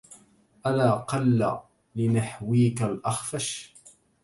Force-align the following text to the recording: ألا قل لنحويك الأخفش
ألا 0.67 0.91
قل 0.93 1.57
لنحويك 1.95 2.81
الأخفش 2.81 3.75